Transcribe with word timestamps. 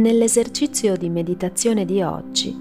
Nell'esercizio 0.00 0.96
di 0.96 1.10
meditazione 1.10 1.84
di 1.84 2.00
oggi, 2.00 2.56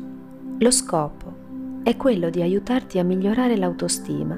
lo 0.58 0.72
scopo 0.72 1.82
è 1.84 1.96
quello 1.96 2.30
di 2.30 2.42
aiutarti 2.42 3.00
a 3.00 3.04
migliorare 3.06 3.56
l'autostima 3.56 4.38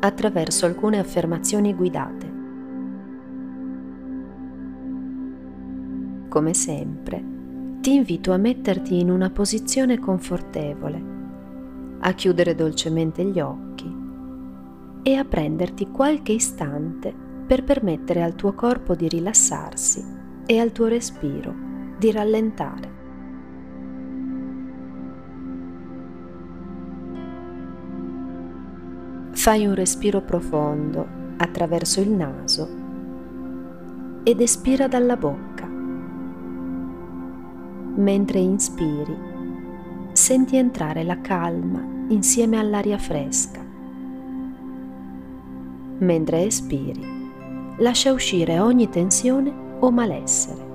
attraverso 0.00 0.66
alcune 0.66 0.98
affermazioni 0.98 1.72
guidate. 1.72 2.32
Come 6.28 6.52
sempre, 6.52 7.24
ti 7.80 7.94
invito 7.94 8.32
a 8.32 8.36
metterti 8.36 9.00
in 9.00 9.10
una 9.10 9.30
posizione 9.30 9.98
confortevole, 9.98 11.04
a 12.00 12.12
chiudere 12.12 12.54
dolcemente 12.54 13.24
gli 13.24 13.40
occhi 13.40 13.90
e 15.02 15.14
a 15.14 15.24
prenderti 15.24 15.90
qualche 15.90 16.32
istante 16.32 17.14
per 17.46 17.64
permettere 17.64 18.22
al 18.22 18.34
tuo 18.34 18.52
corpo 18.52 18.94
di 18.94 19.08
rilassarsi 19.08 20.04
e 20.44 20.58
al 20.58 20.72
tuo 20.72 20.88
respiro 20.88 21.65
di 21.96 22.10
rallentare. 22.10 22.94
Fai 29.32 29.66
un 29.66 29.74
respiro 29.74 30.22
profondo 30.22 31.06
attraverso 31.36 32.00
il 32.00 32.10
naso 32.10 32.68
ed 34.24 34.40
espira 34.40 34.88
dalla 34.88 35.16
bocca. 35.16 35.66
Mentre 37.94 38.38
inspiri, 38.40 39.16
senti 40.12 40.56
entrare 40.56 41.04
la 41.04 41.20
calma 41.20 41.80
insieme 42.08 42.58
all'aria 42.58 42.98
fresca. 42.98 43.64
Mentre 45.98 46.44
espiri, 46.44 47.06
lascia 47.78 48.12
uscire 48.12 48.58
ogni 48.58 48.88
tensione 48.88 49.52
o 49.78 49.90
malessere. 49.90 50.65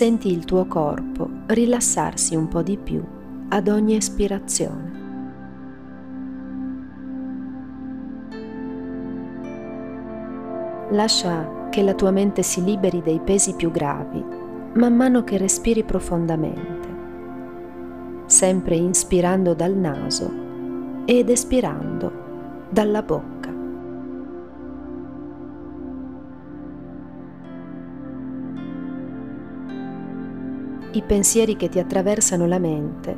Senti 0.00 0.32
il 0.32 0.46
tuo 0.46 0.64
corpo 0.64 1.28
rilassarsi 1.48 2.34
un 2.34 2.48
po' 2.48 2.62
di 2.62 2.78
più 2.78 3.04
ad 3.50 3.68
ogni 3.68 3.96
espirazione. 3.96 4.92
Lascia 10.92 11.68
che 11.68 11.82
la 11.82 11.92
tua 11.92 12.12
mente 12.12 12.42
si 12.42 12.64
liberi 12.64 13.02
dei 13.02 13.20
pesi 13.20 13.54
più 13.54 13.70
gravi 13.70 14.24
man 14.72 14.96
mano 14.96 15.22
che 15.22 15.36
respiri 15.36 15.84
profondamente, 15.84 16.88
sempre 18.24 18.76
inspirando 18.76 19.52
dal 19.52 19.74
naso 19.74 20.32
ed 21.04 21.28
espirando 21.28 22.10
dalla 22.70 23.02
bocca. 23.02 23.39
I 30.92 31.02
pensieri 31.02 31.54
che 31.54 31.68
ti 31.68 31.78
attraversano 31.78 32.46
la 32.46 32.58
mente 32.58 33.16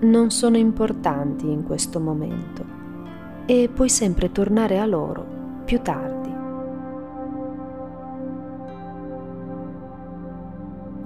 non 0.00 0.30
sono 0.30 0.56
importanti 0.56 1.48
in 1.48 1.62
questo 1.62 2.00
momento 2.00 2.64
e 3.46 3.70
puoi 3.72 3.88
sempre 3.88 4.32
tornare 4.32 4.80
a 4.80 4.86
loro 4.86 5.24
più 5.64 5.80
tardi. 5.80 6.32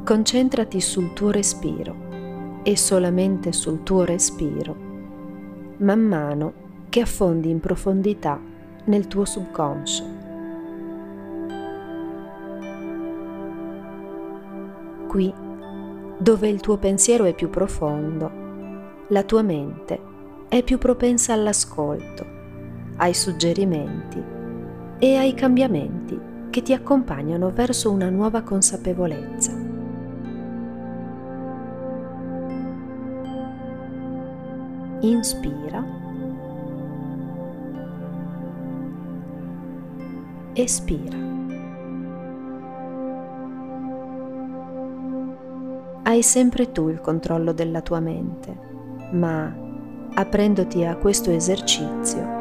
Concentrati 0.02 0.80
sul 0.80 1.12
tuo 1.12 1.30
respiro 1.30 2.60
e 2.62 2.74
solamente 2.74 3.52
sul 3.52 3.82
tuo 3.82 4.04
respiro, 4.04 4.74
man 5.78 6.00
mano 6.00 6.52
che 6.88 7.02
affondi 7.02 7.50
in 7.50 7.60
profondità 7.60 8.40
nel 8.84 9.06
tuo 9.08 9.26
subconscio. 9.26 10.04
Qui 15.06 15.46
dove 16.18 16.48
il 16.48 16.60
tuo 16.60 16.76
pensiero 16.78 17.24
è 17.24 17.34
più 17.34 17.48
profondo, 17.48 18.30
la 19.08 19.22
tua 19.22 19.42
mente 19.42 20.00
è 20.48 20.62
più 20.62 20.76
propensa 20.78 21.32
all'ascolto, 21.32 22.26
ai 22.96 23.14
suggerimenti 23.14 24.22
e 24.98 25.16
ai 25.16 25.32
cambiamenti 25.34 26.18
che 26.50 26.62
ti 26.62 26.72
accompagnano 26.72 27.50
verso 27.50 27.90
una 27.90 28.08
nuova 28.10 28.42
consapevolezza. 28.42 29.52
Inspira. 35.00 35.84
Espira. 40.54 41.27
Hai 46.18 46.24
sempre 46.24 46.72
tu 46.72 46.88
il 46.88 47.00
controllo 47.00 47.52
della 47.52 47.80
tua 47.80 48.00
mente, 48.00 48.56
ma 49.12 49.54
aprendoti 50.14 50.84
a 50.84 50.96
questo 50.96 51.30
esercizio, 51.30 52.36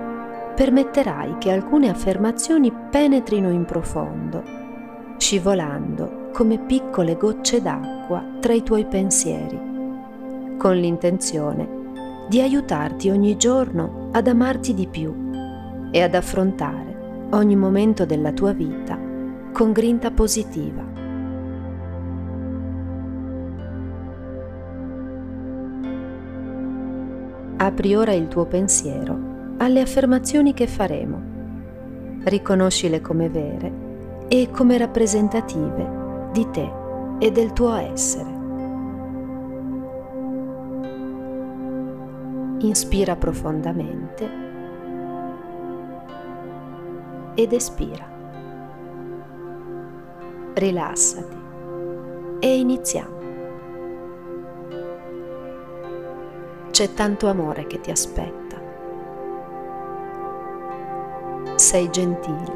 permetterai 0.56 1.38
che 1.38 1.52
alcune 1.52 1.90
affermazioni 1.90 2.74
penetrino 2.90 3.52
in 3.52 3.66
profondo, 3.66 4.44
scivolando 5.18 6.30
come 6.34 6.60
piccole 6.60 7.16
gocce 7.16 7.62
d'acqua 7.62 8.38
tra 8.40 8.54
i 8.54 8.64
tuoi 8.64 8.86
pensieri, 8.86 9.60
con 10.58 10.76
l'intenzione 10.76 12.26
di 12.28 12.42
aiutarti 12.42 13.12
ogni 13.12 13.38
giorno 13.38 14.10
ad 14.12 14.28
amarti 14.28 14.74
di 14.74 14.88
più 14.88 15.14
e 15.92 16.02
ad 16.02 16.16
affrontare 16.16 17.28
ogni 17.32 17.56
momento 17.56 18.06
della 18.06 18.32
tua 18.32 18.54
vita 18.54 18.98
con 19.54 19.72
grinta 19.72 20.10
positiva. 20.12 20.97
Apri 27.68 27.96
ora 27.96 28.14
il 28.14 28.30
tuo 28.30 28.46
pensiero 28.46 29.56
alle 29.58 29.82
affermazioni 29.82 30.54
che 30.54 30.68
faremo. 30.68 31.22
Riconoscile 32.24 33.02
come 33.02 33.28
vere 33.28 34.26
e 34.30 34.50
come 34.50 34.78
rappresentative 34.78 36.30
di 36.32 36.50
te 36.50 36.72
e 37.20 37.30
del 37.30 37.52
tuo 37.52 37.76
essere. 37.76 38.36
Inspira 42.60 43.18
profondamente 43.18 44.30
ed 47.36 47.52
espira. 47.52 48.08
Rilassati 50.54 51.38
e 52.40 52.60
iniziamo. 52.60 53.17
C'è 56.78 56.94
tanto 56.94 57.28
amore 57.28 57.66
che 57.66 57.82
ti 57.82 57.90
aspetta. 57.90 58.56
Sei 61.56 61.90
gentile. 61.90 62.54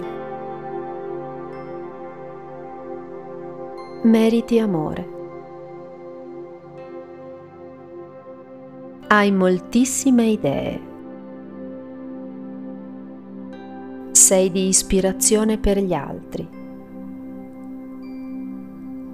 Meriti 4.04 4.60
amore. 4.60 5.10
Hai 9.08 9.32
moltissime 9.32 10.26
idee. 10.26 10.82
Sei 14.12 14.52
di 14.52 14.68
ispirazione 14.68 15.58
per 15.58 15.80
gli 15.80 15.94
altri. 15.94 16.48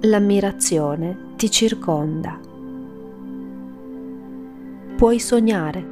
L'ammirazione 0.00 1.32
ti 1.36 1.50
circonda 1.50 2.47
puoi 4.98 5.20
sognare. 5.20 5.86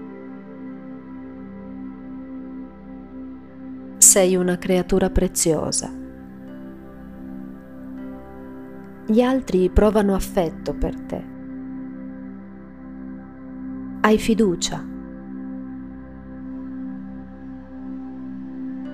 Sei 3.99 4.35
una 4.35 4.58
creatura 4.58 5.11
preziosa. 5.11 5.88
Gli 9.06 9.20
altri 9.20 9.70
provano 9.70 10.17
affetto 10.17 10.75
per 10.75 11.00
te. 11.03 11.25
Hai 14.00 14.19
fiducia. 14.19 14.85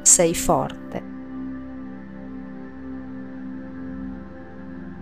Sei 0.03 0.35
forte. 0.35 1.03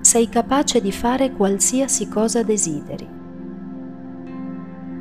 Sei 0.03 0.29
capace 0.29 0.81
di 0.81 0.93
fare 0.93 1.33
qualsiasi 1.33 2.09
cosa 2.09 2.45
desideri 2.45 3.19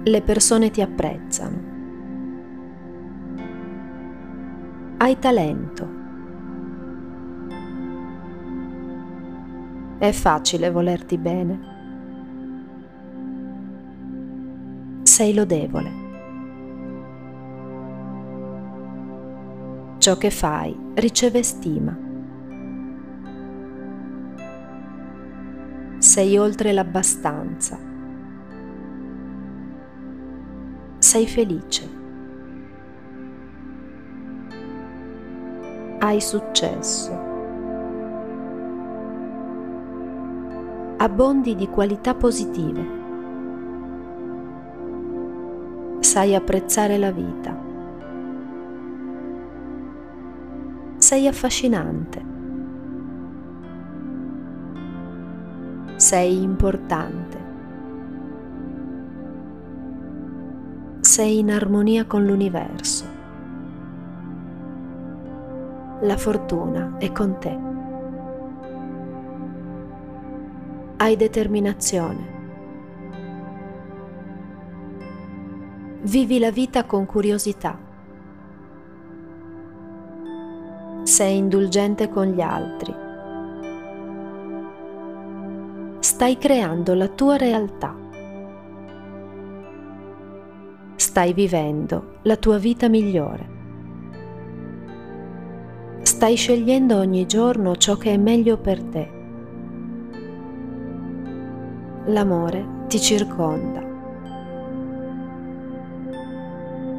le 0.10 0.22
persone 0.22 0.72
ti 0.72 0.82
apprezzano. 0.82 1.78
Hai 4.98 5.18
talento. 5.20 5.98
È 10.00 10.12
facile 10.12 10.72
volerti 10.72 11.18
bene. 11.18 11.60
Sei 15.04 15.34
lodevole. 15.34 16.08
Ciò 20.00 20.18
che 20.18 20.32
fai 20.32 20.76
riceve 20.96 21.44
stima. 21.44 21.98
Sei 25.98 26.38
oltre 26.38 26.72
l'abbastanza. 26.72 27.89
Sei 31.10 31.26
felice. 31.26 31.90
Hai 35.98 36.22
successo. 36.22 37.12
Abbondi 40.98 41.56
di 41.56 41.68
qualità 41.68 42.14
positive. 42.14 42.88
Sai 46.02 46.36
apprezzare 46.36 47.00
la 47.00 47.10
vita. 47.10 47.58
Sei 50.98 51.26
affascinante. 51.26 52.24
Sei 55.96 56.44
importante. 56.44 57.49
Sei 61.10 61.40
in 61.40 61.50
armonia 61.50 62.06
con 62.06 62.24
l'universo. 62.24 63.04
La 66.02 66.16
fortuna 66.18 66.98
è 67.00 67.12
con 67.12 67.40
te. 67.40 67.60
Hai 70.98 71.16
determinazione. 71.16 72.38
Vivi 76.02 76.38
la 76.38 76.52
vita 76.52 76.86
con 76.86 77.08
curiosità. 77.08 77.76
sei 81.06 81.38
indulgente 81.38 82.08
con 82.08 82.28
gli 82.28 82.42
altri. 82.42 82.94
Stai 86.02 86.38
creando 86.38 86.94
la 86.94 87.08
tua 87.08 87.36
realtà. 87.36 88.09
Stai 91.20 91.34
vivendo 91.34 92.20
la 92.22 92.38
tua 92.38 92.58
vita 92.58 92.88
migliore. 92.88 93.50
Stai 96.02 96.38
scegliendo 96.38 96.96
ogni 96.96 97.26
giorno 97.26 97.76
ciò 97.76 97.98
che 97.98 98.14
è 98.14 98.18
meglio 98.18 98.58
per 98.58 98.82
te. 98.82 99.12
L'amore 102.06 102.66
ti 102.88 103.02
circonda. 103.02 103.82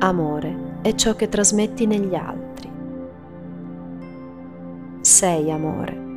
Amore 0.01 0.81
è 0.83 0.95
ciò 0.95 1.15
che 1.15 1.31
trasmetti 1.31 1.87
negli 1.87 2.15
altri 2.15 2.71
sei 5.01 5.51
amore. 5.51 6.10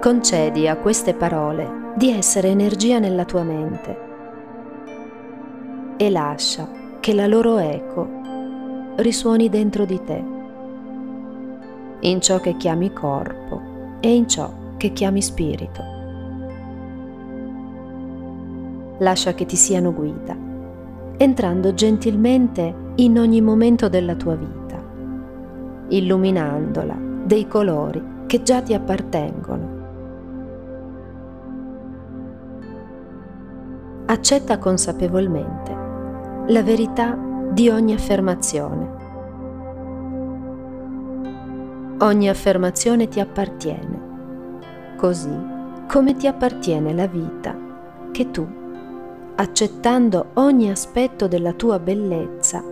Concedi 0.00 0.68
a 0.68 0.76
queste 0.76 1.12
parole 1.12 1.92
di 1.96 2.10
essere 2.10 2.48
energia 2.48 3.00
nella 3.00 3.24
tua 3.24 3.42
mente 3.42 4.06
e 5.96 6.08
lascia 6.08 6.68
che 7.00 7.12
la 7.12 7.26
loro 7.26 7.58
eco 7.58 8.08
risuoni 8.98 9.48
dentro 9.48 9.84
di 9.84 10.00
te, 10.04 10.24
in 12.00 12.20
ciò 12.20 12.38
che 12.38 12.56
chiami 12.56 12.92
corpo 12.92 13.60
e 13.98 14.14
in 14.14 14.28
ciò 14.28 14.48
che 14.76 14.92
chiami 14.92 15.20
spirito 15.20 15.82
lascia 18.98 19.34
che 19.34 19.46
ti 19.46 19.56
siano 19.56 19.92
guida, 19.92 20.36
entrando 21.16 21.74
gentilmente 21.74 22.74
in 22.96 23.18
ogni 23.18 23.40
momento 23.40 23.88
della 23.88 24.14
tua 24.14 24.36
vita, 24.36 24.80
illuminandola 25.88 26.96
dei 27.24 27.46
colori 27.46 28.02
che 28.26 28.42
già 28.42 28.62
ti 28.62 28.74
appartengono. 28.74 29.77
Accetta 34.10 34.56
consapevolmente 34.56 35.76
la 36.46 36.62
verità 36.62 37.14
di 37.52 37.68
ogni 37.68 37.92
affermazione. 37.92 38.96
Ogni 41.98 42.30
affermazione 42.30 43.08
ti 43.08 43.20
appartiene, 43.20 44.96
così 44.96 45.28
come 45.86 46.16
ti 46.16 46.26
appartiene 46.26 46.94
la 46.94 47.06
vita 47.06 47.54
che 48.10 48.30
tu 48.30 48.48
accettando 49.34 50.30
ogni 50.34 50.70
aspetto 50.70 51.28
della 51.28 51.52
tua 51.52 51.78
bellezza, 51.78 52.64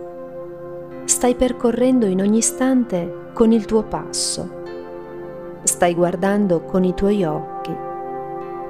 stai 1.05 1.35
percorrendo 1.35 2.07
in 2.07 2.19
ogni 2.19 2.39
istante 2.39 3.29
con 3.33 3.51
il 3.51 3.65
tuo 3.65 3.83
passo, 3.83 4.63
stai 5.61 5.93
guardando 5.93 6.61
con 6.61 6.83
i 6.83 6.95
tuoi 6.95 7.23
occhi 7.23 7.75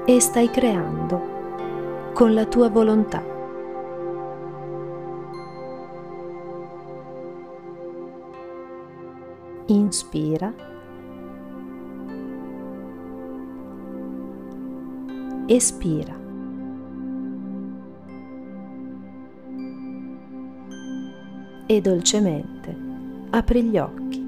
e 0.03 0.19
stai 0.19 0.51
creando 0.51 1.35
con 2.17 2.33
la 2.33 2.47
tua 2.47 2.67
volontà. 2.67 3.23
Inspira. 9.67 10.51
Espira. 15.45 16.15
e 21.69 21.81
dolcemente 21.81 22.75
apri 23.29 23.61
gli 23.61 23.77
occhi. 23.77 24.26